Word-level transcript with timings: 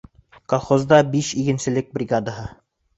Колхозда 0.53 0.99
биш 1.17 1.31
игенселек 1.45 1.95
бригадаһы. 2.01 2.53